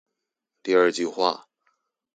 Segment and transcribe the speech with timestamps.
[0.63, 1.47] 第二句話